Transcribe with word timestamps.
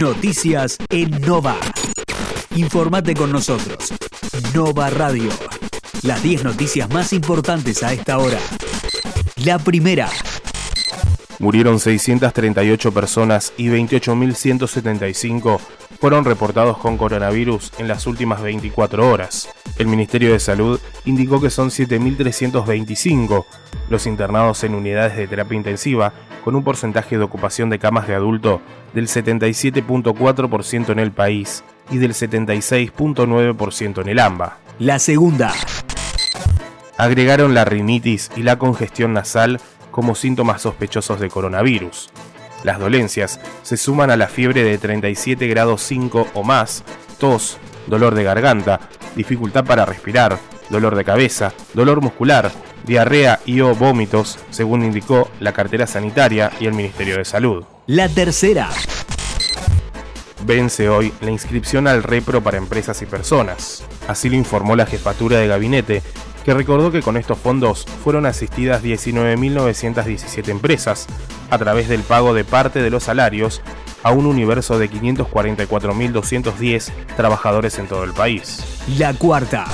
Noticias 0.00 0.78
en 0.88 1.10
Nova. 1.20 1.56
Informate 2.56 3.14
con 3.14 3.30
nosotros. 3.30 3.92
Nova 4.54 4.88
Radio. 4.90 5.30
Las 6.02 6.22
10 6.22 6.44
noticias 6.44 6.88
más 6.90 7.12
importantes 7.12 7.82
a 7.82 7.92
esta 7.92 8.18
hora. 8.18 8.38
La 9.36 9.58
primera. 9.58 10.08
Murieron 11.40 11.80
638 11.80 12.92
personas 12.92 13.54
y 13.56 13.68
28.175 13.68 15.58
fueron 15.98 16.26
reportados 16.26 16.76
con 16.76 16.98
coronavirus 16.98 17.72
en 17.78 17.88
las 17.88 18.06
últimas 18.06 18.42
24 18.42 19.10
horas. 19.10 19.48
El 19.78 19.86
Ministerio 19.86 20.32
de 20.32 20.38
Salud 20.38 20.78
indicó 21.06 21.40
que 21.40 21.48
son 21.48 21.70
7.325 21.70 23.46
los 23.88 24.06
internados 24.06 24.64
en 24.64 24.74
unidades 24.74 25.16
de 25.16 25.26
terapia 25.26 25.56
intensiva, 25.56 26.12
con 26.44 26.56
un 26.56 26.62
porcentaje 26.62 27.16
de 27.16 27.24
ocupación 27.24 27.70
de 27.70 27.78
camas 27.78 28.06
de 28.06 28.14
adulto 28.14 28.60
del 28.92 29.08
77.4% 29.08 30.90
en 30.90 30.98
el 30.98 31.10
país 31.10 31.64
y 31.90 31.96
del 31.96 32.12
76.9% 32.12 34.02
en 34.02 34.08
el 34.10 34.18
AMBA. 34.18 34.58
La 34.78 34.98
segunda. 34.98 35.54
Agregaron 36.98 37.54
la 37.54 37.64
rinitis 37.64 38.30
y 38.36 38.42
la 38.42 38.58
congestión 38.58 39.14
nasal 39.14 39.58
como 39.90 40.14
síntomas 40.14 40.62
sospechosos 40.62 41.20
de 41.20 41.28
coronavirus. 41.28 42.10
Las 42.62 42.78
dolencias 42.78 43.40
se 43.62 43.76
suman 43.76 44.10
a 44.10 44.16
la 44.16 44.28
fiebre 44.28 44.64
de 44.64 44.76
37 44.78 45.46
grados 45.48 45.82
5 45.82 46.28
o 46.34 46.42
más, 46.42 46.84
tos, 47.18 47.58
dolor 47.86 48.14
de 48.14 48.24
garganta, 48.24 48.80
dificultad 49.16 49.64
para 49.64 49.86
respirar, 49.86 50.38
dolor 50.68 50.94
de 50.94 51.04
cabeza, 51.04 51.52
dolor 51.74 52.00
muscular, 52.00 52.50
diarrea 52.86 53.40
y 53.46 53.60
o 53.60 53.74
vómitos, 53.74 54.38
según 54.50 54.84
indicó 54.84 55.30
la 55.40 55.52
cartera 55.52 55.86
sanitaria 55.86 56.50
y 56.60 56.66
el 56.66 56.74
Ministerio 56.74 57.16
de 57.16 57.24
Salud. 57.24 57.64
La 57.86 58.08
tercera. 58.08 58.68
Vence 60.46 60.88
hoy 60.88 61.12
la 61.20 61.30
inscripción 61.30 61.86
al 61.86 62.02
repro 62.02 62.42
para 62.42 62.56
empresas 62.56 63.02
y 63.02 63.06
personas. 63.06 63.84
Así 64.08 64.28
lo 64.28 64.36
informó 64.36 64.74
la 64.74 64.86
jefatura 64.86 65.38
de 65.38 65.46
gabinete 65.46 66.02
que 66.44 66.52
recordó 66.54 66.90
que 66.90 67.02
con 67.02 67.16
estos 67.16 67.38
fondos 67.38 67.86
fueron 68.02 68.26
asistidas 68.26 68.82
19.917 68.82 70.48
empresas 70.48 71.06
a 71.50 71.58
través 71.58 71.88
del 71.88 72.02
pago 72.02 72.34
de 72.34 72.42
parte 72.44 72.82
de 72.82 72.90
los 72.90 73.04
salarios 73.04 73.62
a 74.02 74.10
un 74.12 74.26
universo 74.26 74.78
de 74.78 74.90
544.210 74.90 76.90
trabajadores 77.16 77.78
en 77.78 77.86
todo 77.86 78.04
el 78.04 78.12
país. 78.12 78.82
La 78.98 79.14
cuarta. 79.14 79.64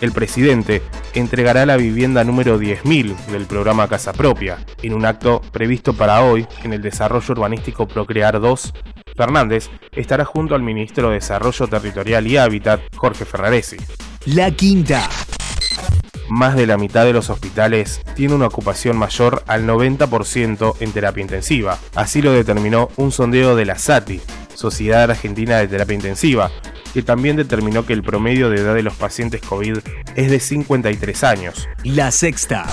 El 0.00 0.10
presidente 0.12 0.82
entregará 1.14 1.66
la 1.66 1.76
vivienda 1.76 2.24
número 2.24 2.58
10.000 2.58 3.16
del 3.26 3.44
programa 3.46 3.86
Casa 3.88 4.12
Propia 4.12 4.58
en 4.82 4.94
un 4.94 5.04
acto 5.04 5.42
previsto 5.52 5.92
para 5.92 6.22
hoy 6.22 6.46
en 6.62 6.72
el 6.72 6.80
desarrollo 6.80 7.32
urbanístico 7.32 7.86
Procrear 7.86 8.40
2 8.40 8.72
Fernández 9.20 9.68
estará 9.92 10.24
junto 10.24 10.54
al 10.54 10.62
ministro 10.62 11.08
de 11.08 11.16
Desarrollo 11.16 11.66
Territorial 11.66 12.26
y 12.26 12.38
Hábitat, 12.38 12.80
Jorge 12.96 13.26
Ferraresi. 13.26 13.76
La 14.26 14.50
quinta. 14.50 15.08
Más 16.28 16.54
de 16.54 16.66
la 16.66 16.76
mitad 16.76 17.06
de 17.06 17.14
los 17.14 17.30
hospitales 17.30 18.02
tiene 18.14 18.34
una 18.34 18.48
ocupación 18.48 18.98
mayor 18.98 19.42
al 19.46 19.66
90% 19.66 20.76
en 20.80 20.92
terapia 20.92 21.22
intensiva. 21.22 21.78
Así 21.94 22.20
lo 22.20 22.30
determinó 22.30 22.90
un 22.96 23.12
sondeo 23.12 23.56
de 23.56 23.64
la 23.64 23.78
SATI, 23.78 24.20
Sociedad 24.54 25.10
Argentina 25.10 25.56
de 25.56 25.68
Terapia 25.68 25.94
Intensiva, 25.94 26.50
que 26.92 27.02
también 27.02 27.36
determinó 27.36 27.86
que 27.86 27.94
el 27.94 28.02
promedio 28.02 28.50
de 28.50 28.60
edad 28.60 28.74
de 28.74 28.82
los 28.82 28.94
pacientes 28.94 29.40
COVID 29.40 29.78
es 30.14 30.30
de 30.30 30.38
53 30.38 31.24
años. 31.24 31.66
La 31.82 32.10
sexta. 32.10 32.66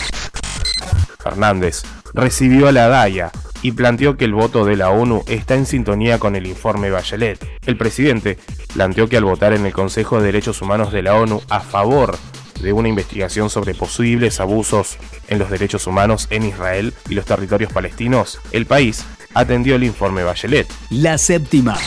Fernández 1.24 1.84
recibió 2.14 2.68
a 2.68 2.74
la 2.74 2.90
DAIA, 2.90 3.32
y 3.62 3.72
planteó 3.72 4.18
que 4.18 4.26
el 4.26 4.34
voto 4.34 4.66
de 4.66 4.76
la 4.76 4.90
ONU 4.90 5.24
está 5.28 5.56
en 5.56 5.66
sintonía 5.66 6.20
con 6.20 6.36
el 6.36 6.48
informe 6.48 6.90
Bachelet. 6.90 7.40
El 7.66 7.78
presidente 7.78 8.38
planteó 8.74 9.08
que 9.08 9.18
al 9.18 9.26
votar 9.26 9.54
en 9.54 9.66
el 9.66 9.74
Consejo 9.74 10.20
de 10.20 10.26
Derechos 10.28 10.62
Humanos 10.62 10.92
de 10.92 11.02
la 11.02 11.16
ONU 11.16 11.42
a 11.50 11.60
favor 11.60 12.18
de 12.62 12.74
una 12.74 12.90
investigación 12.90 13.50
sobre 13.50 13.74
posibles 13.74 14.40
abusos 14.40 14.98
en 15.28 15.40
los 15.40 15.50
derechos 15.50 15.88
humanos 15.88 16.28
en 16.30 16.44
Israel 16.44 16.94
y 17.10 17.16
los 17.16 17.26
territorios 17.26 17.72
palestinos, 17.72 18.40
el 18.52 18.66
país 18.66 19.06
atendió 19.34 19.76
el 19.76 19.84
informe 19.84 20.24
Bachelet. 20.24 20.68
La 20.90 21.18
séptima. 21.18 21.78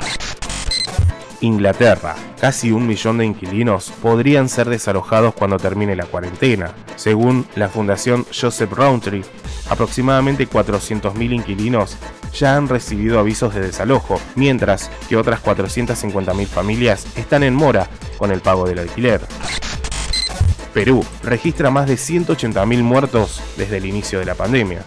Inglaterra. 1.42 2.16
Casi 2.40 2.72
un 2.72 2.88
millón 2.88 3.20
de 3.20 3.26
inquilinos 3.26 3.92
podrían 4.02 4.50
ser 4.50 4.70
desalojados 4.70 5.34
cuando 5.34 5.58
termine 5.58 5.96
la 5.96 6.06
cuarentena. 6.06 6.72
Según 6.96 7.48
la 7.56 7.70
Fundación 7.70 8.26
Joseph 8.26 8.72
Rowntree, 8.72 9.24
aproximadamente 9.70 10.50
400.000 10.50 11.34
inquilinos 11.34 11.98
ya 12.34 12.58
han 12.58 12.68
recibido 12.68 13.20
avisos 13.20 13.54
de 13.54 13.62
desalojo, 13.62 14.20
mientras 14.36 14.90
que 15.08 15.18
otras 15.18 15.44
450.000 15.44 16.48
familias 16.48 17.06
están 17.16 17.44
en 17.44 17.54
mora 17.54 17.88
con 18.18 18.32
el 18.32 18.42
pago 18.42 18.68
del 18.68 18.80
alquiler. 18.80 19.22
Perú 20.74 21.06
registra 21.24 21.70
más 21.70 21.88
de 21.88 21.96
180.000 21.96 22.82
muertos 22.82 23.42
desde 23.58 23.78
el 23.78 23.86
inicio 23.86 24.20
de 24.20 24.26
la 24.26 24.36
pandemia 24.36 24.84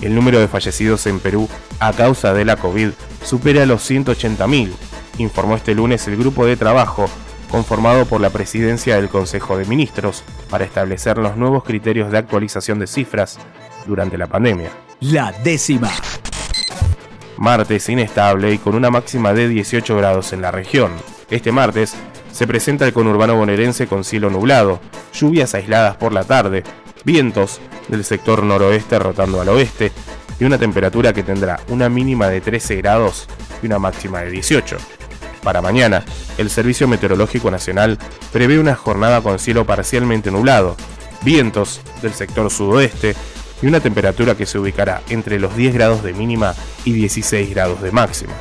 el 0.00 0.14
número 0.14 0.38
de 0.38 0.48
fallecidos 0.48 1.06
en 1.06 1.20
Perú 1.20 1.48
a 1.80 1.92
causa 1.92 2.34
de 2.34 2.44
la 2.44 2.56
COVID 2.56 2.90
supera 3.24 3.66
los 3.66 3.88
180.000, 3.90 4.70
informó 5.18 5.56
este 5.56 5.74
lunes 5.74 6.06
el 6.08 6.16
grupo 6.16 6.46
de 6.46 6.56
trabajo 6.56 7.08
conformado 7.50 8.04
por 8.04 8.20
la 8.20 8.30
presidencia 8.30 8.96
del 8.96 9.08
Consejo 9.08 9.56
de 9.56 9.64
Ministros 9.64 10.22
para 10.50 10.64
establecer 10.64 11.18
los 11.18 11.36
nuevos 11.36 11.64
criterios 11.64 12.10
de 12.10 12.18
actualización 12.18 12.78
de 12.78 12.86
cifras 12.86 13.38
durante 13.86 14.18
la 14.18 14.26
pandemia. 14.26 14.70
La 15.00 15.32
décima. 15.32 15.90
Martes 17.36 17.88
inestable 17.88 18.52
y 18.52 18.58
con 18.58 18.74
una 18.74 18.90
máxima 18.90 19.32
de 19.32 19.48
18 19.48 19.96
grados 19.96 20.32
en 20.32 20.42
la 20.42 20.50
región. 20.50 20.92
Este 21.30 21.52
martes 21.52 21.94
se 22.32 22.46
presenta 22.46 22.86
el 22.86 22.92
conurbano 22.92 23.36
bonaerense 23.36 23.86
con 23.86 24.04
cielo 24.04 24.30
nublado, 24.30 24.80
lluvias 25.12 25.54
aisladas 25.54 25.96
por 25.96 26.12
la 26.12 26.24
tarde, 26.24 26.64
vientos 27.04 27.60
del 27.88 28.04
sector 28.04 28.42
noroeste 28.42 28.98
rotando 28.98 29.40
al 29.40 29.48
oeste 29.48 29.92
y 30.38 30.44
una 30.44 30.58
temperatura 30.58 31.12
que 31.12 31.22
tendrá 31.22 31.60
una 31.68 31.88
mínima 31.88 32.28
de 32.28 32.40
13 32.40 32.76
grados 32.76 33.26
y 33.62 33.66
una 33.66 33.78
máxima 33.78 34.20
de 34.20 34.30
18. 34.30 34.76
Para 35.42 35.62
mañana, 35.62 36.04
el 36.36 36.50
Servicio 36.50 36.88
Meteorológico 36.88 37.50
Nacional 37.50 37.98
prevé 38.32 38.58
una 38.58 38.74
jornada 38.74 39.20
con 39.20 39.38
cielo 39.38 39.64
parcialmente 39.64 40.30
nublado, 40.30 40.76
vientos 41.22 41.80
del 42.02 42.12
sector 42.12 42.50
sudoeste 42.50 43.14
y 43.62 43.66
una 43.66 43.80
temperatura 43.80 44.36
que 44.36 44.46
se 44.46 44.58
ubicará 44.58 45.02
entre 45.08 45.38
los 45.38 45.56
10 45.56 45.74
grados 45.74 46.02
de 46.02 46.12
mínima 46.12 46.54
y 46.84 46.92
16 46.92 47.50
grados 47.50 47.82
de 47.82 47.90
máxima. 47.90 48.34